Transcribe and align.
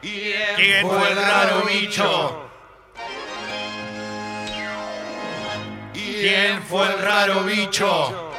¿Quién 0.00 0.88
fue 0.88 1.10
el 1.10 1.16
raro 1.16 1.62
bicho? 1.62 2.42
¿Quién 5.92 6.62
fue 6.62 6.86
el 6.86 6.98
raro 7.02 7.42
bicho? 7.42 8.32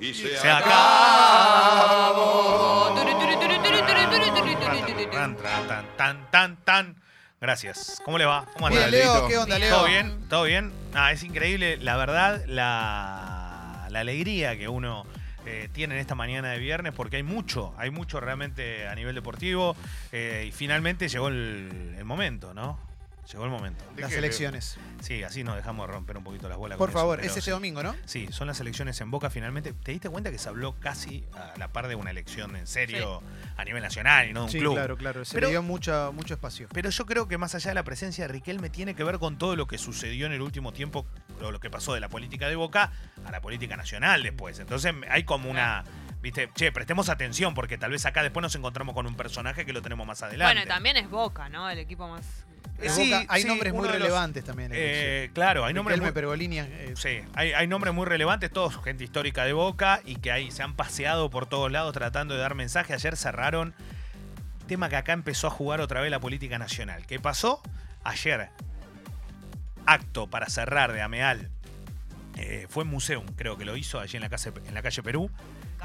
Se, 0.00 0.36
se 0.36 0.50
acabó. 0.50 0.82
Tan, 5.12 5.36
tan, 5.96 6.30
tan, 6.30 6.56
tan. 6.64 6.96
Gracias. 7.40 8.00
¿Cómo 8.04 8.18
le 8.18 8.24
va? 8.24 8.46
¿Cómo 8.54 8.68
anda? 8.68 8.86
Leo, 8.88 9.28
¿qué 9.28 9.38
onda, 9.38 9.58
Leo? 9.58 9.74
¿Todo 9.76 9.86
bien? 9.86 10.28
¿Todo 10.28 10.44
bien? 10.44 10.72
Ah, 10.94 11.12
es 11.12 11.22
increíble, 11.22 11.76
la 11.78 11.96
verdad, 11.96 12.42
la, 12.46 13.86
la 13.90 14.00
alegría 14.00 14.56
que 14.56 14.68
uno 14.68 15.06
eh, 15.46 15.68
tiene 15.72 15.94
en 15.94 16.00
esta 16.00 16.14
mañana 16.14 16.50
de 16.50 16.58
viernes, 16.58 16.92
porque 16.94 17.16
hay 17.16 17.22
mucho, 17.22 17.74
hay 17.78 17.90
mucho 17.90 18.20
realmente 18.20 18.86
a 18.88 18.94
nivel 18.94 19.14
deportivo. 19.14 19.76
eh, 20.12 20.46
y 20.48 20.52
finalmente 20.52 21.08
llegó 21.08 21.28
el, 21.28 21.94
el 21.98 22.04
momento, 22.04 22.54
¿no? 22.54 22.78
Llegó 23.30 23.44
el 23.44 23.50
momento. 23.50 23.84
Las 23.96 24.12
elecciones. 24.12 24.76
Sí, 25.00 25.22
así 25.22 25.44
nos 25.44 25.54
dejamos 25.54 25.88
romper 25.88 26.16
un 26.16 26.24
poquito 26.24 26.48
las 26.48 26.58
bolas. 26.58 26.76
Por 26.76 26.88
con 26.90 26.94
favor, 27.00 27.20
es 27.20 27.26
este 27.26 27.40
sí. 27.40 27.50
domingo, 27.52 27.80
¿no? 27.82 27.94
Sí, 28.04 28.26
son 28.32 28.48
las 28.48 28.58
elecciones 28.58 29.00
en 29.00 29.12
Boca 29.12 29.30
finalmente. 29.30 29.72
¿Te 29.72 29.92
diste 29.92 30.10
cuenta 30.10 30.32
que 30.32 30.38
se 30.38 30.48
habló 30.48 30.74
casi 30.80 31.24
a 31.32 31.54
la 31.56 31.68
par 31.68 31.86
de 31.86 31.94
una 31.94 32.10
elección 32.10 32.56
en 32.56 32.66
serio 32.66 33.22
a 33.56 33.64
nivel 33.64 33.80
nacional 33.80 34.28
y 34.28 34.32
no 34.32 34.40
de 34.40 34.44
un 34.46 34.50
Sí, 34.50 34.58
club? 34.58 34.74
claro, 34.74 34.96
claro. 34.96 35.24
Se 35.24 35.34
Pero- 35.34 35.46
le 35.46 35.52
dio 35.52 35.62
mucha, 35.62 36.10
mucho 36.10 36.34
espacio. 36.34 36.66
Pero 36.72 36.90
yo 36.90 37.06
creo 37.06 37.28
que 37.28 37.38
más 37.38 37.54
allá 37.54 37.70
de 37.70 37.74
la 37.76 37.84
presencia 37.84 38.26
de 38.26 38.32
Riquelme 38.32 38.70
tiene 38.70 38.96
que 38.96 39.04
ver 39.04 39.20
con 39.20 39.38
todo 39.38 39.54
lo 39.54 39.68
que 39.68 39.78
sucedió 39.78 40.26
en 40.26 40.32
el 40.32 40.42
último 40.42 40.72
tiempo, 40.72 41.06
lo 41.50 41.58
que 41.60 41.70
pasó 41.70 41.94
de 41.94 42.00
la 42.00 42.08
política 42.08 42.48
de 42.48 42.54
Boca 42.56 42.92
a 43.26 43.30
la 43.32 43.40
política 43.40 43.76
nacional 43.76 44.22
después. 44.22 44.58
Entonces 44.60 44.94
hay 45.10 45.24
como 45.24 45.50
una, 45.50 45.82
viste, 46.20 46.50
che, 46.54 46.70
prestemos 46.72 47.08
atención 47.08 47.54
porque 47.54 47.78
tal 47.78 47.90
vez 47.90 48.06
acá 48.06 48.22
después 48.22 48.42
nos 48.42 48.54
encontramos 48.54 48.94
con 48.94 49.06
un 49.06 49.16
personaje 49.16 49.64
que 49.66 49.72
lo 49.72 49.82
tenemos 49.82 50.06
más 50.06 50.22
adelante. 50.22 50.54
Bueno, 50.54 50.68
también 50.68 50.96
es 50.96 51.10
Boca, 51.10 51.48
¿no? 51.48 51.68
El 51.68 51.78
equipo 51.78 52.06
más. 52.08 52.24
Eh, 52.80 52.88
sí, 52.88 53.10
Boca 53.12 53.26
hay 53.28 53.42
sí, 53.42 53.48
nombres 53.48 53.72
muy 53.72 53.82
de 53.82 53.88
los- 53.90 53.98
relevantes 54.02 54.44
también. 54.44 54.70
Eh, 54.74 55.30
claro, 55.34 55.64
hay 55.64 55.74
nombres 55.74 56.00
muy, 56.00 56.10
Pergolini, 56.12 56.58
eh, 56.60 56.94
Sí, 56.96 57.20
hay, 57.34 57.52
hay 57.52 57.66
nombres 57.66 57.92
muy 57.94 58.06
relevantes, 58.06 58.50
todos 58.50 58.82
gente 58.84 59.04
histórica 59.04 59.44
de 59.44 59.52
Boca 59.52 60.00
y 60.04 60.16
que 60.16 60.32
ahí 60.32 60.50
se 60.50 60.62
han 60.62 60.74
paseado 60.74 61.30
por 61.30 61.46
todos 61.46 61.70
lados 61.70 61.92
tratando 61.92 62.34
de 62.34 62.40
dar 62.40 62.54
mensaje. 62.54 62.92
Ayer 62.94 63.16
cerraron, 63.16 63.74
tema 64.66 64.88
que 64.88 64.96
acá 64.96 65.12
empezó 65.12 65.46
a 65.48 65.50
jugar 65.50 65.80
otra 65.80 66.00
vez 66.00 66.10
la 66.10 66.20
política 66.20 66.58
nacional. 66.58 67.06
¿Qué 67.06 67.20
pasó? 67.20 67.62
Ayer, 68.04 68.48
acto 69.86 70.26
para 70.28 70.48
cerrar 70.48 70.92
de 70.92 71.02
Ameal, 71.02 71.50
eh, 72.36 72.66
fue 72.68 72.84
en 72.84 72.90
Museum, 72.90 73.26
creo 73.36 73.56
que 73.58 73.64
lo 73.64 73.76
hizo 73.76 74.00
allí 74.00 74.16
en 74.16 74.22
la 74.22 74.28
calle, 74.30 74.52
en 74.66 74.74
la 74.74 74.82
calle 74.82 75.02
Perú. 75.02 75.30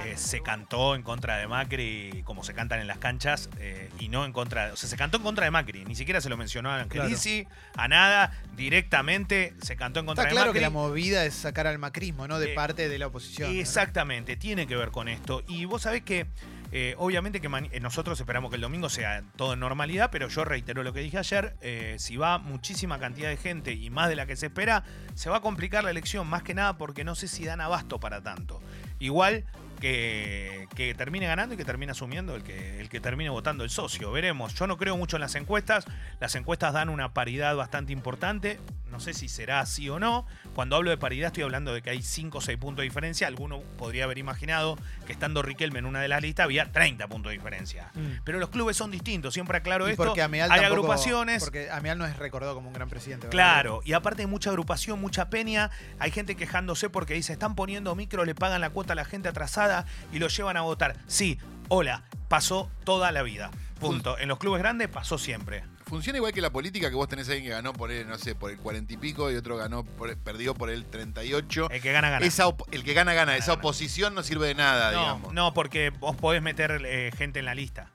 Eh, 0.06 0.14
se 0.16 0.42
cantó 0.44 0.94
en 0.94 1.02
contra 1.02 1.38
de 1.38 1.48
Macri, 1.48 2.22
como 2.24 2.44
se 2.44 2.54
cantan 2.54 2.80
en 2.80 2.86
las 2.86 3.00
canchas, 3.00 3.50
eh, 3.60 3.90
y 4.00 4.10
no 4.10 4.26
en 4.26 4.32
contra. 4.32 4.72
O 4.72 4.76
sea, 4.78 4.88
se 4.88 4.96
cantó 4.96 5.18
en 5.18 5.24
contra 5.24 5.46
de 5.46 5.50
Macri, 5.52 5.86
ni 5.86 5.96
siquiera 5.96 6.22
se 6.22 6.30
lo 6.30 6.38
mencionó 6.38 6.70
a 6.70 6.80
Angelici, 6.82 7.48
a 7.76 7.88
nada, 7.88 8.32
directamente 8.56 9.56
se 9.62 9.76
cantó 9.76 10.00
en 10.00 10.06
contra 10.06 10.26
Está 10.26 10.30
de 10.30 10.36
claro 10.36 10.50
Macri. 10.50 10.60
que 10.60 10.62
la 10.62 10.70
movida 10.70 11.26
es 11.26 11.34
sacar 11.34 11.66
al 11.66 11.80
macrismo, 11.80 12.28
¿no? 12.28 12.38
De 12.38 12.52
Eh, 12.52 12.56
parte 12.56 12.90
de 12.90 13.00
la 13.00 13.08
oposición. 13.08 13.52
¿no? 13.52 13.60
Exactamente, 13.60 14.38
tiene 14.38 14.68
que 14.68 14.76
ver 14.76 14.92
con 14.92 15.08
esto. 15.08 15.44
Y 15.48 15.66
vos 15.66 15.82
sabés 15.82 16.04
que, 16.04 16.28
eh, 16.72 16.96
obviamente 16.98 17.40
que 17.40 17.48
eh, 17.72 17.80
nosotros 17.80 18.20
esperamos 18.20 18.50
que 18.50 18.56
el 18.56 18.62
domingo 18.62 18.90
sea 18.90 19.24
todo 19.36 19.54
en 19.54 19.60
normalidad, 19.60 20.10
pero 20.12 20.28
yo 20.28 20.44
reitero 20.44 20.84
lo 20.84 20.94
que 20.94 21.00
dije 21.00 21.18
ayer, 21.18 21.56
eh, 21.62 21.96
si 22.00 22.18
va 22.18 22.38
muchísima 22.38 23.00
cantidad 23.00 23.30
de 23.30 23.38
gente 23.38 23.74
y 23.74 23.90
más 23.90 24.10
de 24.10 24.16
la 24.16 24.26
que 24.26 24.36
se 24.36 24.48
espera, 24.48 24.84
se 25.14 25.30
va 25.30 25.38
a 25.38 25.42
complicar 25.42 25.84
la 25.84 25.92
elección, 25.92 26.28
más 26.28 26.44
que 26.44 26.54
nada 26.54 26.78
porque 26.78 27.04
no 27.04 27.16
sé 27.16 27.28
si 27.28 27.46
dan 27.46 27.62
abasto 27.62 28.00
para 28.00 28.22
tanto. 28.22 28.62
Igual 29.00 29.46
que, 29.80 30.68
que 30.76 30.94
termine 30.94 31.28
ganando 31.28 31.56
y 31.56 31.58
que 31.58 31.66
termine 31.66 31.92
asumiendo 31.92 32.36
el 32.36 32.44
que, 32.44 32.80
el 32.80 32.90
que 32.90 33.00
termine 33.00 33.30
votando 33.30 33.64
el 33.64 33.70
socio. 33.70 34.12
Veremos. 34.12 34.54
Yo 34.56 34.68
no 34.68 34.78
creo 34.78 34.98
mucho 34.98 35.18
en 35.18 35.22
las 35.22 35.36
encuestas. 35.36 35.86
Las 36.20 36.36
encuestas 36.36 36.74
dan 36.74 36.90
una 36.90 37.14
paridad 37.14 37.56
bastante 37.56 37.94
importante. 37.94 38.60
No 38.92 39.00
sé 39.02 39.14
si 39.14 39.28
será 39.28 39.60
así 39.60 39.90
o 39.90 40.00
no. 40.00 40.26
Cuando 40.56 40.76
hablo 40.78 40.90
de 40.90 40.98
paridad 40.98 41.28
estoy 41.28 41.44
hablando 41.44 41.74
de 41.74 41.82
que 41.82 41.90
hay 41.90 42.02
5 42.02 42.38
o 42.38 42.42
6 42.42 42.58
puntos 42.58 42.78
de 42.78 42.84
diferencia. 42.86 43.28
Alguno 43.28 43.60
podría 43.78 44.06
haber 44.06 44.18
imaginado 44.18 44.78
que 45.06 45.12
estando 45.12 45.42
Riquelme 45.42 45.80
en 45.80 45.86
una 45.86 46.02
de 46.02 46.08
las 46.08 46.22
listas 46.22 46.46
había 46.46 46.72
30 46.72 47.08
puntos 47.08 47.30
de 47.32 47.38
diferencia. 47.38 47.92
Mm. 47.96 48.22
Pero 48.24 48.40
los 48.40 48.50
clubes 48.50 48.78
son 48.78 48.90
distintos. 48.90 49.34
Siempre 49.34 49.58
aclaro 49.58 49.88
Y 49.88 49.92
esto. 49.92 50.06
porque 50.06 50.22
Ameal 50.22 50.50
hay 50.52 50.62
tampoco- 50.62 50.74
agrupaciones. 50.86 51.44
Porque 51.44 51.70
Ameal 51.70 51.98
no 51.98 52.06
es 52.06 52.16
recordado 52.18 52.56
como 52.56 52.70
un 52.70 52.74
gran 52.74 52.88
presidente. 52.90 53.28
¿verdad? 53.28 53.32
Claro, 53.32 53.82
y 53.84 53.92
aparte 53.94 54.22
hay 54.22 54.28
mucha 54.28 54.50
agrupación, 54.50 55.00
mucha 55.02 55.30
peña, 55.30 55.70
hay 56.00 56.12
gente 56.12 56.36
quejándose 56.36 56.90
porque 56.90 57.14
dice, 57.14 57.34
están 57.34 57.56
poniendo 57.56 57.94
micro, 57.94 58.24
le 58.24 58.36
pagan 58.36 58.62
la 58.62 58.70
cuota 58.70 58.94
a 58.94 58.96
la 58.96 59.06
gente 59.06 59.28
atrasada 59.30 59.67
y 60.12 60.20
lo 60.20 60.28
llevan 60.28 60.58
a 60.58 60.62
votar. 60.62 60.98
Sí, 61.08 61.40
hola, 61.70 62.04
pasó 62.28 62.70
toda 62.84 63.12
la 63.12 63.24
vida. 63.24 63.52
Punto. 63.80 64.18
En 64.18 64.28
los 64.28 64.40
clubes 64.40 64.60
grandes 64.60 64.88
pasó 64.88 65.18
siempre. 65.18 65.64
Funciona 65.86 66.18
igual 66.18 66.34
que 66.34 66.42
la 66.42 66.50
política, 66.50 66.90
que 66.90 66.96
vos 66.96 67.08
tenés 67.08 67.30
a 67.30 67.32
alguien 67.32 67.46
que 67.46 67.56
ganó 67.56 67.72
por 67.72 67.92
el, 67.92 68.08
no 68.10 68.18
sé, 68.18 68.36
por 68.36 68.52
el 68.52 68.58
40 68.58 68.94
y 68.94 68.98
pico 68.98 69.32
y 69.32 69.36
otro 69.36 69.56
ganó 69.56 69.86
por, 69.86 70.16
perdió 70.18 70.54
por 70.54 70.70
el 70.70 70.86
38. 70.86 71.70
El 71.72 71.82
que 71.82 71.92
gana, 71.94 72.10
gana. 72.10 72.26
Esa 72.26 72.44
el 72.72 72.84
que 72.84 72.94
gana, 72.94 73.14
gana. 73.14 73.38
Esa 73.38 73.54
gana. 73.54 73.60
oposición 73.60 74.14
no 74.14 74.22
sirve 74.22 74.48
de 74.48 74.56
nada, 74.56 74.92
no, 74.92 75.00
digamos. 75.00 75.34
no, 75.34 75.54
porque 75.54 75.92
vos 75.92 76.16
podés 76.18 76.42
meter 76.42 76.82
eh, 76.86 77.12
gente 77.16 77.40
en 77.40 77.46
la 77.46 77.56
lista. 77.56 77.90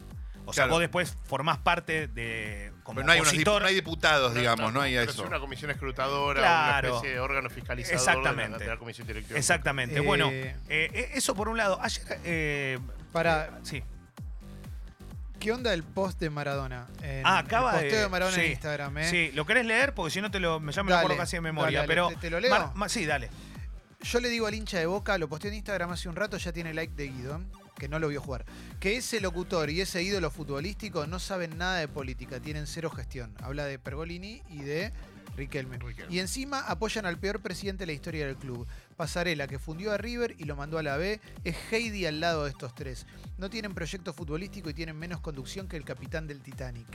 O 0.44 0.52
sea, 0.52 0.64
Claro. 0.64 0.72
vos 0.74 0.80
después 0.80 1.16
formás 1.24 1.58
parte 1.58 2.08
de. 2.08 2.72
Como 2.82 2.96
Pero 2.96 3.06
no 3.06 3.12
hay, 3.12 3.20
unos 3.20 3.28
opositor. 3.32 3.62
no 3.62 3.68
hay 3.68 3.74
diputados, 3.76 4.34
digamos, 4.34 4.72
no 4.72 4.80
hay 4.80 4.94
pero 4.94 5.10
eso. 5.10 5.22
Es 5.22 5.28
una 5.28 5.38
comisión 5.38 5.70
escrutadora, 5.70 6.40
Claro. 6.40 6.88
una 6.88 6.96
especie 6.96 7.14
de 7.14 7.20
órgano 7.20 7.48
fiscalizador 7.48 7.96
Exactamente. 7.98 8.42
de 8.44 8.48
la, 8.50 8.58
de 8.58 8.66
la 8.66 8.76
comisión 8.76 9.06
directiva. 9.06 9.38
Exactamente. 9.38 9.96
Eh, 9.96 10.00
Bueno, 10.00 10.30
eh, 10.32 10.54
eh, 10.68 11.10
eso 11.14 11.34
por 11.36 11.48
un 11.48 11.56
lado. 11.56 11.78
Ayer. 11.80 12.02
eh, 12.24 12.78
Para, 13.12 13.44
eh, 13.46 13.50
sí. 13.62 13.82
¿qué 15.38 15.52
onda 15.52 15.72
el 15.74 15.82
post 15.84 16.18
de 16.20 16.30
Maradona? 16.30 16.86
En- 17.02 17.26
Ah, 17.26 17.38
acaba 17.38 17.70
el 17.72 17.76
posteo 17.80 17.96
de- 17.98 18.02
de 18.02 18.08
Maradona 18.08 18.42
en 18.42 18.50
Instagram, 18.50 18.98
¿eh? 18.98 19.10
Sí, 19.10 19.30
¿lo 19.34 19.46
querés 19.46 19.66
leer? 19.66 19.94
Porque 19.94 20.10
si 20.10 20.20
no 20.20 20.30
te 20.30 20.40
lo, 20.40 20.58
ya 20.70 20.82
me 20.82 20.90
lo 20.90 20.96
acuerdo 20.96 21.16
casi 21.16 21.36
de 21.36 21.40
memoria. 21.40 21.78
dale, 21.80 21.88
pero 21.88 22.08
¿te- 22.08 22.16
te 22.16 22.30
lo 22.30 22.40
leo? 22.40 22.50
Mar- 22.50 22.70
ma- 22.74 22.88
sí, 22.88 23.06
dale. 23.06 23.30
Yo 24.02 24.18
le 24.18 24.28
digo 24.28 24.48
al 24.48 24.54
hincha 24.54 24.78
de 24.78 24.86
Boca, 24.86 25.16
lo 25.18 25.28
posteé 25.28 25.50
en 25.50 25.56
Instagram 25.58 25.90
hace 25.92 26.08
un 26.08 26.16
rato, 26.16 26.36
ya 26.36 26.52
tiene 26.52 26.74
like 26.74 26.94
de 26.94 27.08
Guido, 27.08 27.40
que 27.76 27.88
no 27.88 27.98
lo 27.98 28.08
vio 28.08 28.20
jugar. 28.20 28.44
Que 28.80 28.96
ese 28.96 29.20
locutor 29.20 29.70
y 29.70 29.80
ese 29.80 30.02
ídolo 30.02 30.30
futbolístico 30.30 31.06
no 31.06 31.18
saben 31.18 31.58
nada 31.58 31.78
de 31.78 31.88
política, 31.88 32.40
tienen 32.40 32.66
cero 32.66 32.90
gestión. 32.90 33.34
Habla 33.40 33.64
de 33.64 33.78
Pergolini 33.78 34.42
y 34.48 34.62
de 34.62 34.92
Riquelme. 35.36 35.78
Riquelme. 35.78 36.14
Y 36.14 36.18
encima 36.18 36.60
apoyan 36.60 37.06
al 37.06 37.18
peor 37.18 37.40
presidente 37.40 37.82
de 37.82 37.86
la 37.86 37.92
historia 37.92 38.26
del 38.26 38.36
club. 38.36 38.66
Pasarela, 38.96 39.46
que 39.46 39.58
fundió 39.58 39.92
a 39.92 39.96
River 39.96 40.34
y 40.38 40.44
lo 40.44 40.56
mandó 40.56 40.78
a 40.78 40.82
la 40.82 40.96
B, 40.96 41.20
es 41.44 41.56
Heidi 41.70 42.06
al 42.06 42.20
lado 42.20 42.44
de 42.44 42.50
estos 42.50 42.74
tres. 42.74 43.06
No 43.38 43.48
tienen 43.48 43.74
proyecto 43.74 44.12
futbolístico 44.12 44.70
y 44.70 44.74
tienen 44.74 44.98
menos 44.98 45.20
conducción 45.20 45.68
que 45.68 45.76
el 45.76 45.84
capitán 45.84 46.26
del 46.26 46.42
Titanic. 46.42 46.86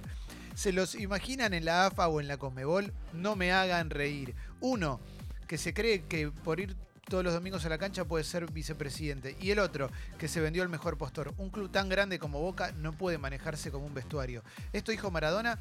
¿Se 0.54 0.72
los 0.72 0.96
imaginan 0.96 1.54
en 1.54 1.66
la 1.66 1.88
AFA 1.88 2.08
o 2.08 2.22
en 2.22 2.28
la 2.28 2.38
Comebol? 2.38 2.94
No 3.14 3.36
me 3.36 3.52
hagan 3.52 3.90
reír. 3.90 4.36
Uno, 4.60 5.00
que 5.48 5.58
se 5.58 5.74
cree 5.74 6.06
que 6.06 6.30
por 6.30 6.60
ir 6.60 6.76
todos 7.10 7.24
los 7.24 7.34
domingos 7.34 7.66
a 7.66 7.70
la 7.70 7.78
cancha 7.78 8.06
puede 8.06 8.24
ser 8.24 8.52
vicepresidente. 8.52 9.36
Y 9.40 9.52
el 9.52 9.60
otro, 9.60 9.90
que 10.18 10.28
se 10.28 10.42
vendió 10.42 10.64
el 10.64 10.70
mejor 10.70 10.98
postor. 10.98 11.34
Un 11.38 11.50
club 11.50 11.72
tan 11.72 11.90
grande 11.90 12.20
como 12.20 12.40
Boca 12.42 12.72
no 12.78 12.94
puede 12.94 13.18
manejarse 13.18 13.72
como 13.72 13.86
un 13.86 13.94
vestuario. 13.94 14.44
Esto 14.74 14.92
dijo 14.92 15.10
Maradona. 15.12 15.58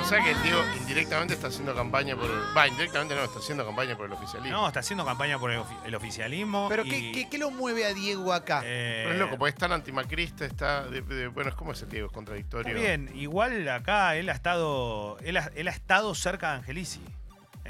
O 0.00 0.04
sea 0.08 0.22
que 0.22 0.30
el 0.32 0.42
Diego 0.42 0.60
indirectamente 0.80 1.34
está 1.34 1.46
haciendo 1.48 1.74
campaña 1.74 2.16
por. 2.16 2.28
Va, 2.56 2.68
indirectamente 2.68 3.14
no, 3.14 3.24
está 3.24 3.38
haciendo 3.38 3.64
campaña 3.64 3.96
por 3.96 4.06
el 4.06 4.12
oficialismo. 4.12 4.58
No, 4.58 4.66
está 4.66 4.80
haciendo 4.80 5.04
campaña 5.04 5.38
por 5.38 5.50
el, 5.50 5.60
ofi- 5.60 5.78
el 5.84 5.94
oficialismo. 5.94 6.66
Pero 6.68 6.84
y, 6.84 6.90
¿qué, 6.90 7.12
qué, 7.12 7.28
qué 7.30 7.38
lo 7.38 7.50
mueve 7.50 7.86
a 7.86 7.94
Diego 7.94 8.32
acá? 8.32 8.62
eh, 8.64 9.02
Pero 9.04 9.14
es 9.14 9.18
loco, 9.20 9.38
porque 9.38 9.50
es 9.50 9.56
tan 9.56 9.72
antimacrista, 9.72 10.44
está. 10.44 10.84
de- 10.86 11.02
de- 11.02 11.28
bueno, 11.28 11.50
es 11.50 11.56
como 11.56 11.72
ese 11.72 11.86
Diego, 11.86 12.06
es 12.08 12.12
contradictorio. 12.12 12.68
Está 12.76 12.80
bien, 12.80 13.10
igual 13.14 13.68
acá 13.68 14.16
él 14.16 14.28
ha 14.28 14.32
estado. 14.32 15.18
Él 15.20 15.36
ha, 15.36 15.50
él 15.54 15.68
ha 15.68 15.72
estado 15.72 16.14
cerca 16.14 16.50
de 16.50 16.56
Angelici 16.58 17.00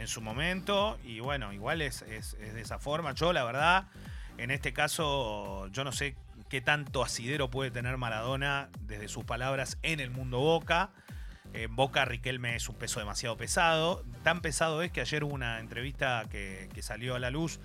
en 0.01 0.09
su 0.09 0.21
momento. 0.21 0.99
Y 1.05 1.21
bueno, 1.21 1.53
igual 1.53 1.83
es, 1.83 2.03
es- 2.03 2.35
es 2.41 2.55
de 2.55 2.61
esa 2.61 2.79
forma. 2.79 3.13
Yo, 3.15 3.33
la 3.33 3.45
verdad, 3.45 3.85
en 4.39 4.51
este 4.51 4.73
caso, 4.73 5.69
yo 5.69 5.85
no 5.85 5.93
sé 5.93 6.15
qué 6.49 6.61
tanto 6.61 7.03
asidero 7.03 7.51
puede 7.51 7.71
tener 7.71 7.97
Maradona 7.97 8.69
desde 8.81 9.09
sus 9.09 9.25
palabras 9.25 9.79
en 9.83 10.01
el 10.01 10.11
mundo 10.11 10.39
Boca. 10.39 10.91
En 11.53 11.75
Boca 11.75 12.05
Riquelme 12.05 12.55
es 12.57 12.69
un 12.69 12.75
peso 12.77 13.01
demasiado 13.01 13.37
pesado. 13.37 14.05
Tan 14.23 14.41
pesado 14.43 14.83
es 14.83 14.91
que 14.93 15.01
ayer 15.01 15.25
hubo 15.25 15.33
una 15.35 15.59
entrevista 15.61 16.25
que, 16.31 16.69
que 16.75 16.83
salió 16.83 17.15
a 17.15 17.19
la 17.19 17.31
luz 17.31 17.61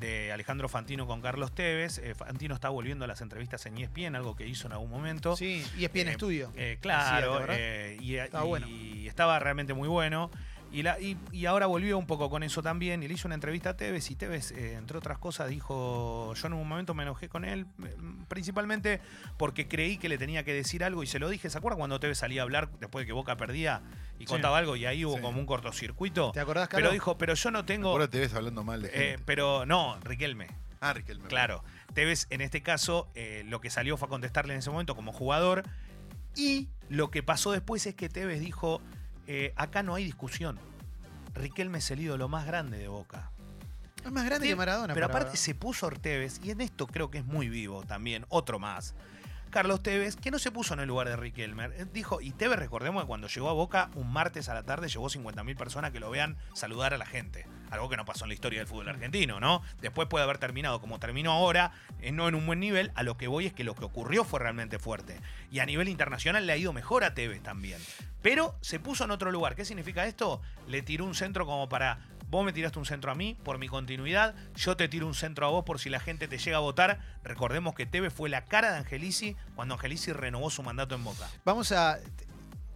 de 0.00 0.30
Alejandro 0.32 0.68
Fantino 0.68 1.06
con 1.06 1.22
Carlos 1.22 1.54
Tevez. 1.54 1.98
Eh, 1.98 2.14
Fantino 2.14 2.54
está 2.54 2.68
volviendo 2.70 3.04
a 3.04 3.08
las 3.08 3.20
entrevistas 3.22 3.64
en 3.66 3.78
ESPN, 3.78 4.16
algo 4.16 4.34
que 4.36 4.46
hizo 4.46 4.66
en 4.66 4.72
algún 4.72 4.90
momento. 4.90 5.36
Sí, 5.36 5.64
y 5.78 5.84
es 5.84 5.92
bien 5.92 6.08
Eh, 6.08 6.12
estudio. 6.12 6.52
eh, 6.56 6.78
claro, 6.82 7.46
eh, 7.50 7.96
y, 8.00 8.16
Estaba 8.16 8.44
y- 8.44 8.48
bueno. 8.48 8.66
y 8.68 9.06
estaba 9.08 9.38
realmente 9.38 9.72
muy 9.74 9.88
bueno. 9.88 10.30
Y, 10.72 10.82
la, 10.82 11.00
y, 11.00 11.16
y 11.32 11.46
ahora 11.46 11.66
volvió 11.66 11.96
un 11.96 12.06
poco 12.06 12.28
con 12.28 12.42
eso 12.42 12.60
también. 12.62 13.02
Y 13.02 13.08
le 13.08 13.14
hizo 13.14 13.28
una 13.28 13.34
entrevista 13.36 13.70
a 13.70 13.76
Tevez. 13.76 14.10
Y 14.10 14.16
Tevez, 14.16 14.50
eh, 14.50 14.74
entre 14.74 14.98
otras 14.98 15.16
cosas, 15.18 15.48
dijo: 15.48 16.34
Yo 16.34 16.46
en 16.48 16.52
un 16.52 16.68
momento 16.68 16.92
me 16.92 17.04
enojé 17.04 17.28
con 17.28 17.44
él, 17.44 17.66
eh, 17.84 17.96
principalmente 18.28 19.00
porque 19.38 19.68
creí 19.68 19.96
que 19.96 20.08
le 20.08 20.18
tenía 20.18 20.44
que 20.44 20.52
decir 20.52 20.84
algo 20.84 21.02
y 21.02 21.06
se 21.06 21.18
lo 21.18 21.28
dije. 21.28 21.48
¿Se 21.50 21.56
acuerdan 21.58 21.78
cuando 21.78 21.98
Tevez 22.00 22.18
salía 22.18 22.42
a 22.42 22.44
hablar 22.44 22.70
después 22.78 23.02
de 23.04 23.06
que 23.06 23.12
Boca 23.12 23.36
perdía 23.36 23.82
y 24.18 24.22
Sí. 24.22 24.26
contaba 24.26 24.58
algo 24.58 24.76
y 24.76 24.84
ahí 24.86 25.04
hubo 25.04 25.16
Sí. 25.16 25.22
como 25.22 25.38
un 25.38 25.46
cortocircuito? 25.46 26.32
¿Te 26.32 26.40
acordás, 26.40 26.68
Pero 26.68 26.76
Carlos? 26.78 26.92
dijo: 26.92 27.16
Pero 27.16 27.34
yo 27.34 27.50
no 27.50 27.64
tengo. 27.64 27.90
Ahora 27.90 28.08
te 28.08 28.18
ves 28.18 28.34
hablando 28.34 28.62
mal 28.64 28.82
de 28.82 28.88
Eh, 28.88 28.92
gente. 29.12 29.22
pero 29.24 29.64
no, 29.66 29.98
Riquelme. 30.00 30.48
Ah, 30.80 30.92
Riquelme. 30.92 31.28
Claro, 31.28 31.64
Tevez 31.94 32.26
en 32.30 32.42
este 32.42 32.62
caso 32.62 33.08
eh, 33.14 33.44
lo 33.46 33.60
que 33.62 33.70
salió 33.70 33.96
fue 33.96 34.06
a 34.06 34.10
contestarle 34.10 34.52
en 34.52 34.58
ese 34.58 34.70
momento 34.70 34.94
como 34.94 35.12
jugador 35.12 35.62
y 36.34 36.68
lo 36.90 37.10
que 37.10 37.22
pasó 37.22 37.50
después 37.52 37.86
es 37.86 37.94
que 37.94 38.08
Tevez 38.10 38.40
dijo, 38.40 38.82
eh, 39.26 39.52
acá 39.56 39.82
no 39.82 39.94
hay 39.94 40.04
discusión. 40.04 40.58
Riquelme 41.34 41.78
es 41.78 41.90
el 41.90 42.00
ídolo 42.00 42.28
más 42.28 42.46
grande 42.46 42.78
de 42.78 42.88
Boca. 42.88 43.30
Es 44.04 44.12
más 44.12 44.24
grande 44.24 44.46
Sí, 44.46 44.52
que 44.52 44.56
Maradona. 44.56 44.94
Pero 44.94 45.06
aparte 45.06 45.36
se 45.36 45.54
puso 45.54 45.86
Ortevez, 45.86 46.40
y 46.42 46.50
en 46.50 46.60
esto 46.60 46.86
creo 46.86 47.10
que 47.10 47.18
es 47.18 47.24
muy 47.24 47.48
vivo 47.48 47.82
también, 47.82 48.24
otro 48.28 48.58
más. 48.58 48.94
Carlos 49.50 49.82
Tevez, 49.82 50.16
que 50.16 50.30
no 50.30 50.38
se 50.38 50.50
puso 50.50 50.74
en 50.74 50.80
el 50.80 50.88
lugar 50.88 51.08
de 51.08 51.16
Riquelme. 51.16 51.66
Eh, 51.66 51.86
Dijo, 51.92 52.20
y 52.20 52.32
Tevez, 52.32 52.58
recordemos 52.58 53.02
que 53.02 53.06
cuando 53.06 53.28
llegó 53.28 53.48
a 53.48 53.52
Boca, 53.52 53.90
un 53.94 54.12
martes 54.12 54.48
a 54.48 54.54
la 54.54 54.64
tarde, 54.64 54.88
llevó 54.88 55.08
50.000 55.08 55.56
personas 55.56 55.92
que 55.92 56.00
lo 56.00 56.10
vean 56.10 56.36
saludar 56.52 56.92
a 56.92 56.98
la 56.98 57.06
gente. 57.06 57.46
Algo 57.70 57.88
que 57.88 57.96
no 57.96 58.04
pasó 58.04 58.24
en 58.24 58.28
la 58.28 58.34
historia 58.34 58.58
del 58.58 58.68
fútbol 58.68 58.88
argentino, 58.88 59.40
¿no? 59.40 59.62
Después 59.80 60.08
puede 60.08 60.24
haber 60.24 60.38
terminado 60.38 60.80
como 60.80 60.98
terminó 60.98 61.32
ahora, 61.32 61.72
eh, 62.00 62.12
no 62.12 62.28
en 62.28 62.34
un 62.34 62.44
buen 62.44 62.60
nivel. 62.60 62.92
A 62.96 63.02
lo 63.02 63.16
que 63.16 63.28
voy 63.28 63.46
es 63.46 63.52
que 63.52 63.64
lo 63.64 63.74
que 63.74 63.84
ocurrió 63.84 64.24
fue 64.24 64.40
realmente 64.40 64.78
fuerte. 64.78 65.18
Y 65.50 65.60
a 65.60 65.66
nivel 65.66 65.88
internacional 65.88 66.46
le 66.46 66.52
ha 66.52 66.56
ido 66.56 66.72
mejor 66.72 67.04
a 67.04 67.14
Tevez 67.14 67.42
también. 67.42 67.80
Pero 68.26 68.56
se 68.60 68.80
puso 68.80 69.04
en 69.04 69.12
otro 69.12 69.30
lugar. 69.30 69.54
¿Qué 69.54 69.64
significa 69.64 70.04
esto? 70.04 70.42
Le 70.66 70.82
tiró 70.82 71.04
un 71.04 71.14
centro 71.14 71.46
como 71.46 71.68
para. 71.68 72.00
Vos 72.28 72.44
me 72.44 72.52
tiraste 72.52 72.76
un 72.80 72.84
centro 72.84 73.12
a 73.12 73.14
mí 73.14 73.38
por 73.44 73.56
mi 73.58 73.68
continuidad, 73.68 74.34
yo 74.56 74.76
te 74.76 74.88
tiro 74.88 75.06
un 75.06 75.14
centro 75.14 75.46
a 75.46 75.50
vos 75.50 75.64
por 75.64 75.78
si 75.78 75.90
la 75.90 76.00
gente 76.00 76.26
te 76.26 76.38
llega 76.38 76.56
a 76.56 76.60
votar. 76.60 76.98
Recordemos 77.22 77.76
que 77.76 77.86
Tevez 77.86 78.12
fue 78.12 78.28
la 78.28 78.44
cara 78.44 78.72
de 78.72 78.78
Angelici 78.78 79.36
cuando 79.54 79.74
Angelici 79.74 80.12
renovó 80.12 80.50
su 80.50 80.64
mandato 80.64 80.96
en 80.96 81.04
Boca. 81.04 81.28
Vamos 81.44 81.70
a. 81.70 82.00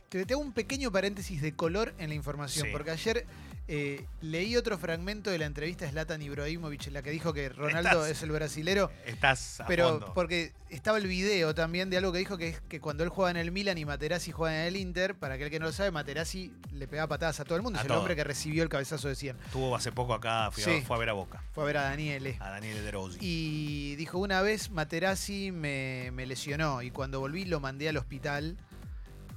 Te, 0.09 0.25
te 0.25 0.35
hago 0.35 0.41
un 0.43 0.53
pequeño 0.53 0.93
paréntesis 0.93 1.43
de 1.43 1.53
color 1.57 1.95
en 1.99 2.11
la 2.11 2.15
información, 2.15 2.67
Sí. 2.67 2.73
porque 2.73 2.93
ayer 2.93 3.27
eh, 3.69 4.05
leí 4.21 4.57
otro 4.57 4.79
fragmento 4.79 5.31
de 5.31 5.39
la 5.39 5.47
entrevista 5.47 5.85
de 5.85 5.93
Zlatan 5.93 6.21
Ibrahimovic, 6.23 6.89
en 6.89 6.95
la 6.95 7.03
que 7.03 7.11
dijo 7.11 7.33
que 7.33 7.49
Ronaldo 7.51 8.05
Estás- 8.05 8.11
es 8.11 8.23
el 8.25 8.33
brasilero. 8.33 8.91
Estás 9.07 9.61
a 9.61 9.67
Pero 9.67 9.91
fondo. 9.91 10.13
porque 10.15 10.53
estaba 10.71 10.99
el 10.99 11.07
video 11.07 11.55
también 11.55 11.89
de 11.89 11.97
algo 11.99 12.11
que 12.13 12.19
dijo 12.19 12.37
que 12.37 12.49
es 12.49 12.61
que 12.63 12.81
cuando 12.81 13.05
él 13.05 13.11
juega 13.11 13.31
en 13.31 13.37
el 13.37 13.53
Milan 13.53 13.79
y 13.79 13.85
Materazzi 13.85 14.33
juega 14.33 14.63
en 14.63 14.67
el 14.69 14.77
Inter, 14.77 15.15
para 15.15 15.35
aquel 15.35 15.51
que 15.51 15.61
no 15.61 15.67
lo 15.67 15.73
sabe, 15.73 15.93
Materazzi 15.93 16.53
le 16.73 16.89
pegaba 16.89 17.09
patadas 17.09 17.39
a 17.39 17.45
todo 17.45 17.55
el 17.57 17.63
mundo. 17.63 17.79
A 17.79 17.83
es 17.83 17.87
el 17.87 17.93
hombre 17.93 18.17
que 18.17 18.25
recibió 18.25 18.63
el 18.65 18.69
cabezazo 18.69 19.07
de 19.07 19.15
100. 19.15 19.37
Estuvo 19.47 19.77
hace 19.77 19.93
poco 19.93 20.15
acá, 20.15 20.51
fui 20.51 20.63
a- 20.65 20.67
Sí. 20.67 20.83
fue 20.85 20.97
a 20.97 20.99
ver 20.99 21.11
a 21.11 21.13
Boca, 21.13 21.43
Fue 21.53 21.63
a 21.63 21.67
ver 21.67 21.77
a 21.77 21.83
Daniele. 21.83 22.37
a 22.41 22.51
Daniel 22.51 22.83
De 22.85 22.91
Rossi. 22.91 23.19
Y 23.21 23.95
dijo, 23.97 24.19
una 24.19 24.43
vez 24.43 24.71
Materazzi 24.71 25.53
me, 25.53 26.11
me 26.13 26.27
lesionó 26.27 26.83
y 26.83 26.91
cuando 26.91 27.21
volví 27.21 27.45
lo 27.45 27.61
mandé 27.61 27.89
al 27.89 27.97
hospital 27.99 28.57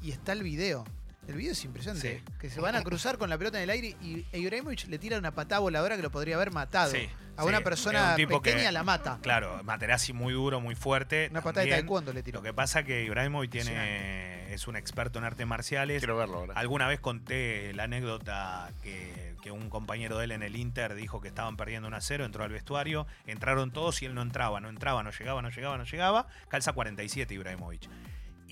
y 0.02 0.10
está 0.12 0.32
el 0.34 0.42
video. 0.42 0.86
El 1.28 1.36
video 1.36 1.54
es 1.54 1.64
impresionante. 1.64 2.18
Sí. 2.26 2.34
Que 2.40 2.50
se 2.50 2.60
van 2.60 2.76
a 2.76 2.84
cruzar 2.84 3.18
con 3.18 3.30
la 3.30 3.38
pelota 3.38 3.58
en 3.58 3.64
el 3.64 3.70
aire 3.70 3.96
y 4.02 4.26
Ibrahimovic 4.34 4.88
le 4.88 5.00
tira 5.00 5.18
una 5.18 5.32
patada 5.32 5.60
voladora 5.60 5.96
que 5.96 6.02
lo 6.02 6.12
podría 6.12 6.36
haber 6.36 6.52
matado. 6.52 6.92
Sí, 6.92 7.08
a 7.38 7.46
una 7.46 7.60
Es 7.60 7.64
persona 7.64 8.10
un 8.12 8.16
tipo 8.18 8.42
pequeña 8.42 8.66
que- 8.66 8.72
la 8.74 8.84
mata. 8.84 9.20
Claro, 9.22 9.62
Materazzi 9.64 10.12
muy 10.12 10.34
duro, 10.34 10.60
muy 10.60 10.76
fuerte. 10.76 11.30
Una 11.32 11.42
patada 11.42 11.66
de 11.66 11.72
taekwondo 11.72 12.12
le 12.12 12.24
tiró. 12.24 12.40
Lo 12.40 12.44
que 12.44 12.54
pasa 12.54 12.84
que 12.84 13.06
Ibrahimovic 13.06 13.52
tiene, 13.52 14.54
es 14.54 14.68
un 14.68 14.76
experto 14.76 15.18
en 15.20 15.26
artes 15.26 15.48
marciales. 15.48 16.00
Quiero 16.00 16.18
verlo 16.18 16.40
ahora. 16.40 16.54
Alguna 16.56 16.88
vez 16.88 17.00
conté 17.00 17.72
la 17.74 17.84
anécdota 17.84 18.70
que, 18.84 19.36
que 19.42 19.52
un 19.52 19.70
compañero 19.70 20.18
de 20.18 20.26
él 20.26 20.32
en 20.34 20.44
el 20.44 20.58
Inter 20.58 20.94
dijo 20.94 21.22
que 21.22 21.30
estaban 21.30 21.56
perdiendo 21.56 21.88
1 21.88 21.96
a 21.98 22.02
0, 22.02 22.26
entró 22.26 22.44
al 22.44 22.52
vestuario, 22.52 23.08
entraron 23.28 23.72
todos 23.72 24.02
y 24.02 24.06
él 24.06 24.14
no 24.14 24.22
entraba, 24.22 24.60
no 24.60 24.68
entraba, 24.70 25.04
no 25.04 25.12
llegaba, 25.12 25.42
no 25.42 25.50
llegaba, 25.50 25.78
no 25.78 25.86
llegaba. 25.86 26.28
Calza 26.50 26.74
47 26.74 27.34
Ibrahimovic. 27.34 27.90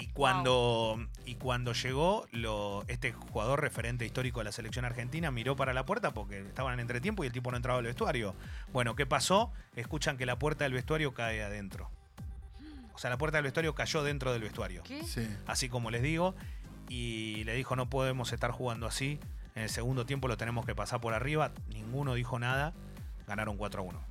Y 0.01 0.07
cuando, 0.07 0.97
y 1.25 1.35
cuando 1.35 1.73
llegó, 1.73 2.25
lo, 2.31 2.83
este 2.87 3.11
jugador 3.11 3.61
referente 3.61 4.03
histórico 4.03 4.39
de 4.39 4.45
la 4.45 4.51
selección 4.51 4.83
argentina 4.83 5.29
miró 5.29 5.55
para 5.55 5.73
la 5.73 5.85
puerta 5.85 6.11
porque 6.11 6.39
estaban 6.39 6.73
en 6.73 6.79
entretiempo 6.79 7.23
y 7.23 7.27
el 7.27 7.33
tipo 7.33 7.51
no 7.51 7.57
entraba 7.57 7.77
al 7.77 7.85
vestuario. 7.85 8.33
Bueno, 8.73 8.95
¿qué 8.95 9.05
pasó? 9.05 9.51
Escuchan 9.75 10.17
que 10.17 10.25
la 10.25 10.39
puerta 10.39 10.63
del 10.63 10.73
vestuario 10.73 11.13
cae 11.13 11.43
adentro. 11.43 11.91
O 12.95 12.97
sea, 12.97 13.11
la 13.11 13.19
puerta 13.19 13.37
del 13.37 13.43
vestuario 13.43 13.75
cayó 13.75 14.03
dentro 14.03 14.33
del 14.33 14.41
vestuario 14.41 14.83
¿Qué? 14.83 15.03
Sí. 15.03 15.27
así 15.45 15.69
como 15.69 15.91
les 15.91 16.01
digo, 16.01 16.35
y 16.89 17.43
le 17.43 17.53
dijo 17.53 17.75
no 17.75 17.89
podemos 17.89 18.33
estar 18.33 18.49
jugando 18.49 18.87
así, 18.87 19.19
en 19.55 19.63
el 19.63 19.69
segundo 19.69 20.07
tiempo 20.07 20.27
lo 20.27 20.35
tenemos 20.35 20.65
que 20.65 20.73
pasar 20.73 20.99
por 20.99 21.13
arriba, 21.13 21.51
ninguno 21.69 22.15
dijo 22.15 22.39
nada, 22.39 22.73
ganaron 23.27 23.55
4 23.55 23.81
a 23.81 23.85
1. 23.85 24.01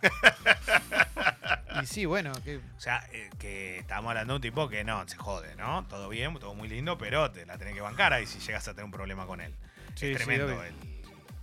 Y 1.82 1.86
sí, 1.86 2.04
bueno, 2.06 2.32
que 2.44 2.56
O 2.58 2.80
sea, 2.80 3.06
eh, 3.12 3.30
que 3.38 3.78
estábamos 3.78 4.10
hablando 4.10 4.34
de 4.34 4.36
un 4.36 4.42
tipo 4.42 4.68
que 4.68 4.84
no, 4.84 5.06
se 5.08 5.16
jode, 5.16 5.54
¿no? 5.56 5.86
Todo 5.88 6.08
bien, 6.08 6.34
todo 6.38 6.54
muy 6.54 6.68
lindo, 6.68 6.96
pero 6.98 7.30
te 7.30 7.46
la 7.46 7.58
tenés 7.58 7.74
que 7.74 7.80
bancar 7.80 8.12
ahí 8.12 8.26
si 8.26 8.38
llegas 8.40 8.66
a 8.68 8.72
tener 8.72 8.84
un 8.84 8.90
problema 8.90 9.26
con 9.26 9.40
él. 9.40 9.54
Sí, 9.94 10.06
es 10.06 10.16
tremendo. 10.16 10.62
el- 10.62 10.74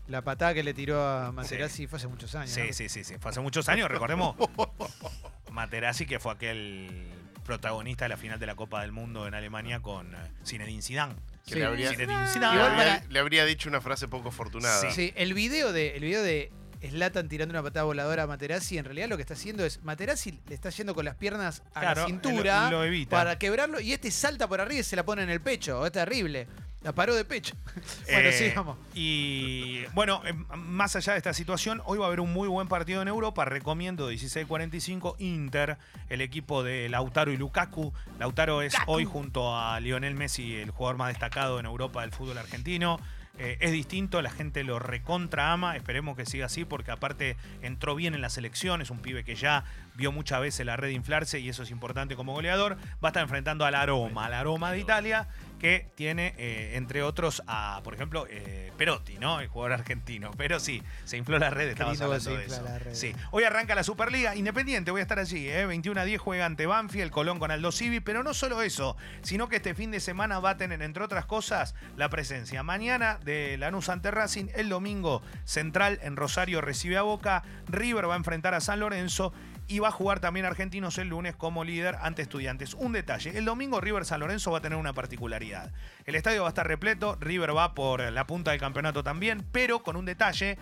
la 0.08 0.22
patada 0.22 0.54
que 0.54 0.64
le 0.64 0.74
tiró 0.74 1.06
a 1.06 1.34
Materazzi 1.34 1.86
fue 1.86 1.98
hace 1.98 2.08
muchos 2.08 2.34
años. 2.34 2.50
Sí, 2.52 2.62
¿no? 2.68 2.74
sí, 2.74 2.88
sí, 2.88 3.04
sí. 3.04 3.16
Fue 3.20 3.32
hace 3.32 3.42
muchos 3.42 3.68
años, 3.68 3.90
recordemos. 3.90 4.36
Materazzi, 5.52 6.06
que 6.06 6.20
fue 6.20 6.32
aquel 6.34 7.08
protagonista 7.44 8.06
de 8.06 8.10
la 8.10 8.18
final 8.18 8.40
de 8.40 8.46
la 8.46 8.56
Copa 8.56 8.82
del 8.82 8.92
Mundo 8.92 9.28
en 9.28 9.34
Alemania 9.34 9.82
con 9.82 10.14
eh, 10.14 10.18
Zinedine 10.46 10.82
Zidane. 10.82 11.16
Que 11.46 11.54
Sí. 11.54 11.60
le, 11.60 11.66
habría, 11.66 11.90
Zinedine 11.90 12.22
le 12.22 12.28
Zidane. 12.28 12.56
Igual 12.56 12.72
habría- 12.72 13.00
para- 13.00 13.12
le 13.12 13.20
habría 13.20 13.46
dicho 13.46 13.70
una 13.70 13.82
frase 13.82 14.08
poco 14.08 14.30
afortunada. 14.30 14.92
Sí, 14.92 15.14
el 15.16 15.34
video 15.34 15.72
de 15.74 15.96
el 15.96 16.02
video 16.04 16.22
de 16.24 16.52
Slatan 16.82 17.28
tirando 17.30 17.54
una 17.54 17.64
patada 17.64 17.84
voladora 17.86 18.24
a 18.24 18.28
Materazzi, 18.28 18.78
en 18.78 18.86
realidad 18.86 19.10
lo 19.10 19.16
que 19.18 19.22
está 19.22 19.34
haciendo 19.34 19.66
es 19.66 19.82
Materazzi 19.84 20.40
le 20.48 20.56
está 20.56 20.70
yendo 20.70 20.94
con 20.96 21.06
las 21.06 21.16
piernas 21.16 21.64
a 21.74 21.80
Claro, 21.82 22.02
la 22.02 22.08
cintura 22.08 22.70
lo- 22.70 22.78
lo 22.80 22.84
evita. 22.86 23.16
para 23.16 23.38
quebrarlo 23.40 23.80
y 23.80 23.94
este 23.94 24.12
salta 24.12 24.48
por 24.48 24.62
arriba 24.62 24.80
y 24.82 24.84
se 24.84 24.96
la 24.96 25.04
pone 25.06 25.24
en 25.24 25.30
el 25.30 25.42
pecho. 25.42 25.86
Es 25.86 25.92
terrible. 25.92 26.48
La 26.84 26.94
paró 26.94 27.16
de 27.16 27.26
pecho. 27.26 27.56
bueno, 28.06 28.30
Eh, 28.30 28.32
sí, 28.32 28.52
vamos. 28.56 28.78
Y 28.94 29.84
bueno, 29.94 30.22
eh, 30.26 30.34
más 30.56 30.96
allá 30.96 31.14
de 31.14 31.18
esta 31.18 31.34
situación, 31.34 31.82
hoy 31.86 31.98
va 31.98 32.06
a 32.06 32.08
haber 32.08 32.20
un 32.20 32.32
muy 32.32 32.48
buen 32.48 32.68
partido 32.68 33.02
en 33.02 33.08
Europa. 33.08 33.44
Recomiendo 33.46 34.12
16-45 34.12 35.16
Inter, 35.18 35.78
el 36.10 36.22
equipo 36.22 36.64
de 36.64 36.88
Lautaro 36.88 37.32
y 37.32 37.38
Lukaku. 37.38 37.94
Lautaro 38.20 38.62
es 38.62 38.76
hoy 38.86 39.06
junto 39.06 39.58
a 39.58 39.80
Lionel 39.80 40.14
Messi 40.16 40.56
el 40.56 40.70
jugador 40.70 40.98
más 40.98 41.10
destacado 41.10 41.60
en 41.60 41.66
Europa 41.66 42.02
del 42.02 42.12
fútbol 42.12 42.38
argentino. 42.38 43.00
Eh, 43.40 43.58
es 43.60 43.72
distinto, 43.72 44.22
la 44.22 44.32
gente 44.32 44.64
lo 44.64 44.80
recontra 44.80 45.52
ama, 45.54 45.76
esperemos 45.76 46.18
que 46.18 46.26
siga 46.26 46.48
así 46.48 46.66
porque 46.66 46.90
aparte 46.90 47.38
entró 47.62 47.94
bien 47.96 48.16
en 48.16 48.22
la 48.22 48.30
selección, 48.30 48.82
es 48.82 48.90
un 48.90 49.00
pibe 49.00 49.24
que 49.24 49.36
ya 49.36 49.64
vio 49.94 50.12
muchas 50.12 50.42
veces 50.42 50.66
la 50.66 50.76
red 50.76 50.90
inflarse 50.90 51.40
y 51.40 51.50
eso 51.50 51.64
es 51.64 51.70
importante 51.70 52.16
como 52.16 52.34
goleador. 52.34 52.78
Va 53.04 53.08
a 53.08 53.08
estar 53.10 53.24
enfrentando 53.24 53.66
al 53.66 53.76
Aroma, 53.76 54.26
al 54.26 54.34
Aroma 54.34 54.72
de 54.72 54.80
Italia, 54.80 55.28
que 55.60 55.88
tiene 55.96 56.34
eh, 56.38 56.74
entre 56.76 57.04
otros 57.04 57.44
a, 57.48 57.82
por 57.84 57.94
ejemplo, 57.94 58.28
eh, 58.30 58.72
Perotti, 58.78 59.18
¿no? 59.18 59.40
El 59.40 59.48
jugador 59.48 59.74
argentino. 59.74 60.32
Pero 60.38 60.60
sí, 60.60 60.84
se 61.06 61.18
infló 61.18 61.40
la 61.40 61.50
red, 61.50 61.76
que 61.76 61.84
hablando 61.84 62.20
se 62.20 62.30
de 62.38 62.46
eso. 62.46 62.62
la 62.62 62.80
red. 62.80 62.94
Sí. 62.94 63.16
Hoy 63.32 63.44
arranca 63.44 63.76
la 63.76 63.84
Superliga 63.84 64.36
Independiente, 64.36 64.92
voy 64.92 65.00
a 65.00 65.04
estar 65.04 65.20
allí, 65.20 65.48
¿eh? 65.50 65.66
21 65.66 66.02
a 66.02 66.06
10 66.06 66.22
juega 66.22 66.46
ante 66.46 66.66
Banfield, 66.66 67.12
Colón 67.12 67.40
con 67.40 67.52
Aldo 67.52 67.72
Civi, 67.72 68.00
pero 68.00 68.24
no 68.24 68.34
solo 68.34 68.62
eso, 68.62 68.96
sino 69.22 69.50
que 69.50 69.58
este 69.58 69.74
fin 69.74 69.92
de 69.92 70.00
semana 70.00 70.40
va 70.40 70.52
a 70.52 70.58
tener, 70.58 70.82
entre 70.82 71.04
otras 71.04 71.26
cosas, 71.26 71.76
la 71.96 72.10
presencia 72.10 72.64
mañana 72.64 73.20
de 73.24 73.58
Lanús 73.58 73.90
ante 73.90 74.12
Racing, 74.12 74.48
el 74.56 74.70
domingo 74.70 75.22
Central 75.46 76.00
en 76.04 76.16
Rosario 76.16 76.62
recibe 76.62 76.98
a 76.98 77.02
Boca, 77.02 77.44
River 77.68 78.10
va 78.10 78.14
a 78.14 78.18
enfrentar 78.18 78.54
a 78.54 78.62
San 78.62 78.80
Lorenzo 78.80 79.34
y 79.68 79.80
va 79.80 79.90
a 79.90 79.92
jugar 79.92 80.20
también 80.20 80.46
Argentinos 80.46 80.98
el 80.98 81.10
lunes 81.10 81.36
como 81.36 81.64
líder 81.64 81.98
ante 82.02 82.22
Estudiantes. 82.22 82.74
Un 82.74 82.94
detalle, 82.94 83.38
el 83.38 83.46
domingo 83.46 83.82
River 83.82 84.06
San 84.06 84.20
Lorenzo 84.20 84.52
va 84.52 84.60
a 84.60 84.62
tener 84.62 84.78
una 84.78 84.94
particularidad. 84.94 85.72
El 86.06 86.16
estadio 86.16 86.42
va 86.42 86.48
a 86.48 86.50
estar 86.50 86.68
repleto, 86.68 87.18
River 87.20 87.56
va 87.56 87.74
por 87.74 88.02
la 88.02 88.28
punta 88.28 88.52
del 88.52 88.60
campeonato 88.60 89.04
también, 89.04 89.46
pero 89.52 89.84
con 89.84 89.96
un 89.96 90.06
detalle, 90.06 90.58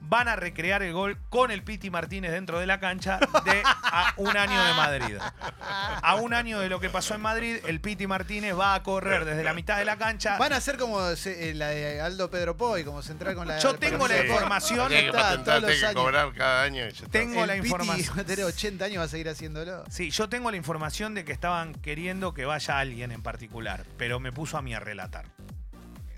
van 0.00 0.26
a 0.28 0.36
recrear 0.36 0.82
el 0.82 0.92
gol 0.94 1.18
con 1.28 1.50
el 1.50 1.62
Piti 1.62 1.90
Martínez 1.90 2.30
dentro 2.32 2.58
de 2.58 2.66
la 2.66 2.80
cancha 2.80 3.18
de 3.44 3.62
a 3.64 4.14
un 4.16 4.36
año 4.36 4.62
de 4.64 4.72
Madrid. 4.72 5.16
A 5.60 6.14
un 6.16 6.32
año 6.32 6.60
de 6.60 6.68
lo 6.70 6.80
que 6.80 6.88
pasó 6.88 7.14
en 7.14 7.20
Madrid, 7.20 7.58
el 7.66 7.80
Piti 7.80 8.06
Martínez 8.06 8.54
va 8.58 8.74
a 8.74 8.82
correr 8.82 9.24
desde 9.26 9.44
la 9.44 9.52
mitad 9.52 9.76
de 9.76 9.84
la 9.84 9.96
cancha. 9.96 10.38
Van 10.38 10.52
a 10.54 10.60
ser 10.60 10.78
como 10.78 11.14
se- 11.16 11.50
eh, 11.50 11.54
la 11.54 11.68
de 11.68 12.00
Aldo 12.00 12.30
Pedro 12.30 12.56
Poy, 12.56 12.84
como 12.84 13.02
central 13.02 13.34
con 13.34 13.46
la. 13.48 13.58
Yo 13.58 13.74
tengo 13.74 14.08
la 14.08 14.24
información, 14.24 14.80
Habría 14.80 15.00
que 15.00 15.06
está, 15.08 15.18
patentar, 15.20 15.44
todos 15.44 15.60
los 15.62 15.70
tiene 15.70 15.80
que 15.80 15.86
años. 15.88 16.02
cobrar 16.02 16.32
cada 16.32 16.62
año. 16.62 16.76
y 16.86 16.90
ya 16.90 17.04
está. 17.04 17.08
Tengo 17.08 17.44
la 17.46 17.54
Piti 17.54 17.66
información. 17.66 18.16
va 18.18 18.22
a 18.22 18.24
tener 18.24 18.44
80 18.46 18.84
años, 18.86 19.00
va 19.00 19.04
a 19.04 19.08
seguir 19.08 19.28
haciéndolo. 19.28 19.84
Sí, 19.90 20.10
yo 20.10 20.28
tengo 20.28 20.50
la 20.50 20.56
información 20.56 21.14
de 21.14 21.24
que 21.24 21.32
estaban 21.32 21.74
queriendo 21.74 22.32
que 22.32 22.46
vaya 22.46 22.78
alguien 22.78 23.12
en 23.12 23.22
particular, 23.22 23.84
pero 23.98 24.20
me 24.20 24.32
puso 24.32 24.56
a 24.56 24.62
mí 24.62 24.74
a 24.74 24.80
relatar. 24.80 25.26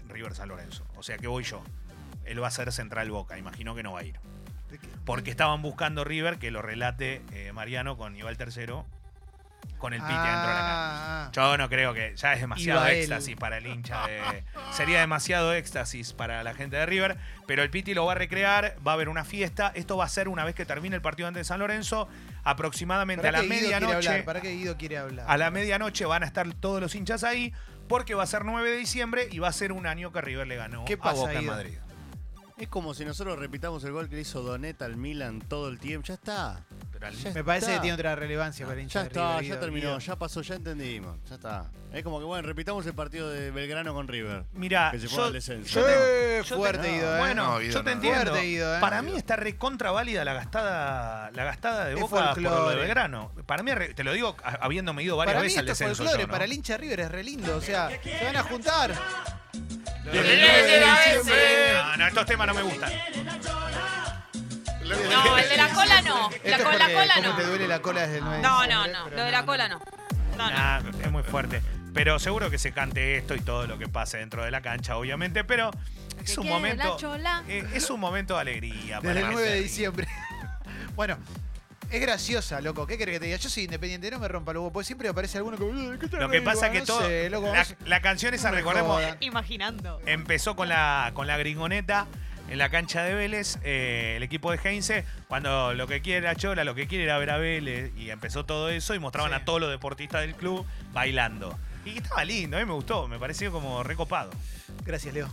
River 0.08 0.34
San 0.34 0.48
Lorenzo. 0.48 0.84
O 0.96 1.02
sea 1.02 1.16
que 1.18 1.26
voy 1.28 1.44
yo. 1.44 1.62
Él 2.24 2.42
va 2.42 2.48
a 2.48 2.50
ser 2.50 2.70
Central 2.72 3.10
Boca, 3.10 3.38
imagino 3.38 3.74
que 3.74 3.82
no 3.82 3.92
va 3.92 4.00
a 4.00 4.04
ir. 4.04 4.18
Porque 5.04 5.30
estaban 5.30 5.62
buscando 5.62 6.04
River 6.04 6.38
que 6.38 6.50
lo 6.50 6.62
relate 6.62 7.22
eh, 7.32 7.52
Mariano 7.52 7.96
con 7.96 8.16
Iván 8.16 8.36
Tercero 8.36 8.86
con 9.78 9.92
el 9.94 10.00
Piti 10.00 10.12
dentro 10.12 10.30
de 10.30 10.30
la 10.30 10.60
cancha. 10.60 10.66
Ah, 10.70 11.24
ah. 11.26 11.30
Yo 11.32 11.56
no 11.58 11.68
creo 11.68 11.94
que 11.94 12.14
ya 12.14 12.34
es 12.34 12.40
demasiado 12.40 12.86
éxtasis 12.86 13.34
para 13.36 13.56
el 13.58 13.66
hincha. 13.66 14.06
de- 14.06 14.44
sería 14.72 15.00
demasiado 15.00 15.52
éxtasis 15.54 16.12
para 16.12 16.42
la 16.44 16.54
gente 16.54 16.76
de 16.76 16.86
River. 16.86 17.16
Pero 17.46 17.62
el 17.62 17.70
Piti 17.70 17.94
lo 17.94 18.04
va 18.06 18.12
a 18.12 18.14
recrear, 18.14 18.76
va 18.86 18.92
a 18.92 18.94
haber 18.94 19.08
una 19.08 19.24
fiesta. 19.24 19.72
Esto 19.74 19.96
va 19.96 20.04
a 20.04 20.08
ser 20.08 20.28
una 20.28 20.44
vez 20.44 20.54
que 20.54 20.66
termine 20.66 20.96
el 20.96 21.02
partido 21.02 21.28
ante 21.28 21.42
San 21.44 21.60
Lorenzo, 21.60 22.08
aproximadamente 22.44 23.22
¿Para 23.26 23.38
a 23.38 23.42
la 23.42 23.48
medianoche. 23.48 24.22
¿Para 24.22 24.40
qué 24.40 24.50
Guido 24.50 24.76
quiere 24.76 24.98
hablar? 24.98 25.24
A 25.28 25.36
la 25.38 25.50
medianoche 25.50 26.04
van 26.04 26.22
a 26.22 26.26
estar 26.26 26.52
todos 26.54 26.80
los 26.80 26.94
hinchas 26.94 27.24
ahí, 27.24 27.52
porque 27.88 28.14
va 28.14 28.22
a 28.24 28.26
ser 28.26 28.44
9 28.44 28.70
de 28.70 28.76
diciembre 28.76 29.28
y 29.30 29.38
va 29.38 29.48
a 29.48 29.52
ser 29.52 29.72
un 29.72 29.86
año 29.86 30.12
que 30.12 30.20
River 30.20 30.46
le 30.46 30.56
ganó 30.56 30.84
¿Qué 30.84 30.94
a 30.94 30.98
pasa, 30.98 31.14
Boca 31.20 31.32
en? 31.32 31.46
Madrid. 31.46 31.78
Es 32.60 32.68
como 32.68 32.92
si 32.92 33.06
nosotros 33.06 33.38
repitamos 33.38 33.82
el 33.84 33.92
gol 33.92 34.10
que 34.10 34.16
le 34.16 34.20
hizo 34.20 34.42
Doneta 34.42 34.84
al 34.84 34.98
Milan 34.98 35.40
todo 35.40 35.68
el 35.68 35.78
tiempo. 35.78 36.06
Ya 36.06 36.14
está. 36.14 36.66
Ya 37.00 37.30
Me 37.32 37.42
parece 37.44 37.66
está. 37.66 37.74
que 37.76 37.80
tiene 37.80 37.94
otra 37.94 38.14
relevancia 38.14 38.66
para 38.66 38.76
el 38.78 38.82
hincha 38.82 38.98
Ya 38.98 39.02
de 39.04 39.08
está, 39.08 39.20
River, 39.20 39.34
ya 39.36 39.40
Guido, 39.42 39.58
terminó, 39.58 39.86
Guido. 39.88 39.98
ya 40.00 40.16
pasó, 40.16 40.42
ya 40.42 40.54
entendimos. 40.56 41.16
Ya 41.28 41.34
está. 41.36 41.70
Es 41.94 42.04
como 42.04 42.18
que, 42.18 42.26
bueno, 42.26 42.46
repitamos 42.46 42.84
el 42.86 42.92
partido 42.94 43.30
de 43.30 43.50
Belgrano 43.50 43.94
con 43.94 44.06
River. 44.06 44.44
Mira, 44.52 44.90
Que 44.92 44.98
se 45.00 45.08
fue 45.08 45.16
yo, 45.16 45.24
al 45.24 45.32
descenso. 45.32 45.80
yo 45.80 45.86
te- 45.86 45.92
Eh, 45.92 46.42
yo 46.42 46.48
te- 46.48 46.54
fuerte, 46.56 46.92
Guido, 46.92 47.16
¿eh? 47.16 47.18
Bueno, 47.18 47.46
No, 47.52 47.58
Guido, 47.58 47.72
yo 47.72 47.78
te 47.82 47.84
no. 47.84 47.90
entiendo. 47.92 48.30
Fuerte, 48.32 48.46
Guido, 48.46 48.76
¿eh? 48.76 48.80
Para 48.80 49.00
mí 49.02 49.16
está 49.16 49.36
recontra 49.36 49.90
válida 49.92 50.24
la 50.26 50.34
gastada, 50.34 51.30
la 51.32 51.44
gastada 51.44 51.86
de 51.86 51.94
Es 51.94 52.00
Boca 52.00 52.10
por 52.10 52.20
lo 52.42 52.50
folclore. 52.50 52.74
de 52.76 52.80
Belgrano. 52.82 53.32
Para 53.46 53.62
mí, 53.62 53.72
re- 53.72 53.94
te 53.94 54.04
lo 54.04 54.12
digo 54.12 54.36
a- 54.44 54.50
habiéndome 54.64 55.02
ido 55.02 55.16
varias 55.16 55.32
Para 55.34 55.40
mí 55.40 55.46
veces 55.46 55.58
al 55.58 55.64
esto 55.64 55.72
es 55.72 55.78
descenso. 55.78 56.02
folclore, 56.02 56.22
yo, 56.22 56.26
¿no? 56.26 56.32
para 56.32 56.44
el 56.44 56.52
hincha 56.52 56.74
de 56.74 56.78
River 56.78 57.00
es 57.00 57.10
re 57.10 57.24
lindo. 57.24 57.56
O 57.56 57.60
sea, 57.62 57.88
se 58.02 58.24
van 58.24 58.36
a 58.36 58.42
juntar. 58.42 58.94
No, 60.04 61.96
no, 61.96 62.06
estos 62.06 62.26
temas 62.26 62.46
no 62.46 62.54
me 62.54 62.62
gustan. 62.62 62.90
No, 64.96 65.38
el 65.38 65.48
de 65.48 65.56
la 65.56 65.68
cola 65.70 66.02
no. 66.02 66.30
La, 66.44 66.58
con 66.58 66.78
la 66.78 66.86
cola 66.92 67.14
no. 67.22 67.36
te 67.36 67.44
duele 67.44 67.68
la 67.68 67.80
cola 67.82 68.00
desde 68.02 68.18
el 68.18 68.24
9 68.24 68.36
de 68.38 68.42
No, 68.42 68.66
no, 68.66 68.86
no. 68.86 69.08
Lo 69.10 69.24
de 69.24 69.30
la 69.30 69.44
cola 69.46 69.68
no. 69.68 69.78
No, 70.36 70.50
no. 70.50 70.50
Nah, 70.50 70.80
es 71.02 71.10
muy 71.10 71.22
fuerte. 71.22 71.62
Pero 71.92 72.18
seguro 72.18 72.50
que 72.50 72.58
se 72.58 72.72
cante 72.72 73.16
esto 73.16 73.34
y 73.34 73.40
todo 73.40 73.66
lo 73.66 73.76
que 73.78 73.88
pase 73.88 74.18
dentro 74.18 74.44
de 74.44 74.50
la 74.50 74.60
cancha, 74.62 74.96
obviamente. 74.96 75.42
Pero 75.44 75.70
es 76.22 76.34
Que 76.34 76.40
un 76.40 76.46
quede 76.46 76.54
momento. 76.54 76.84
la 76.92 76.96
chola. 76.96 77.42
eh, 77.48 77.66
es 77.74 77.90
un 77.90 78.00
momento 78.00 78.34
de 78.36 78.40
alegría. 78.42 79.00
Desde 79.00 79.14
para 79.14 79.20
el 79.28 79.32
9 79.34 79.48
de 79.50 79.60
diciembre. 79.60 80.06
bueno, 80.96 81.18
es 81.90 82.00
graciosa, 82.00 82.60
loco. 82.60 82.86
¿Qué 82.86 82.96
querés 82.96 83.14
que 83.14 83.20
te 83.20 83.26
diga? 83.26 83.38
Yo 83.38 83.48
soy 83.50 83.64
independiente, 83.64 84.08
no 84.10 84.20
me 84.20 84.28
rompa 84.28 84.52
los 84.52 84.60
huevos. 84.60 84.72
Porque 84.72 84.86
siempre 84.86 85.08
aparece 85.08 85.38
alguno 85.38 85.56
que. 85.56 85.64
"Uy, 85.64 85.98
¿qué 85.98 86.06
Lo 86.06 86.30
que 86.30 86.36
arriba?". 86.36 86.52
pasa 86.52 86.66
es 86.68 86.72
que 86.72 86.78
No 86.80 86.86
todo. 86.86 87.00
sé, 87.06 87.28
loco, 87.28 87.48
la, 87.48 87.58
no 87.58 87.64
sé. 87.64 87.76
la 87.84 88.00
canción 88.00 88.32
esa, 88.34 88.48
No 88.48 88.52
me 88.52 88.58
recordemos, 88.58 88.96
jodan. 88.96 89.16
Imaginando. 89.20 90.00
empezó 90.06 90.54
con 90.54 90.68
la, 90.68 91.10
con 91.14 91.26
la 91.26 91.36
gringoneta 91.38 92.06
en 92.48 92.58
la 92.58 92.68
cancha 92.70 93.02
de 93.04 93.14
Vélez, 93.14 93.58
eh, 93.62 94.14
el 94.16 94.22
equipo 94.22 94.50
de 94.50 94.58
Heinze, 94.62 95.04
cuando 95.28 95.74
lo 95.74 95.86
que 95.86 96.00
quiere 96.00 96.18
era 96.26 96.34
Chola, 96.34 96.64
lo 96.64 96.74
que 96.74 96.86
quiere 96.86 97.04
era 97.04 97.18
ver 97.18 97.30
a 97.30 97.36
Vélez, 97.38 97.92
y 97.96 98.10
empezó 98.10 98.44
todo 98.44 98.68
eso, 98.70 98.94
y 98.94 98.98
mostraban 98.98 99.30
Sí. 99.30 99.36
a 99.36 99.44
todos 99.44 99.60
los 99.60 99.70
deportistas 99.70 100.22
del 100.22 100.34
club 100.34 100.66
bailando. 100.92 101.58
Y 101.84 101.98
estaba 101.98 102.24
lindo, 102.24 102.56
a 102.56 102.60
mí 102.60 102.66
me 102.66 102.72
gustó, 102.72 103.08
me 103.08 103.18
pareció 103.18 103.52
como 103.52 103.82
recopado. 103.82 104.30
Gracias, 104.84 105.14
Leo. 105.14 105.28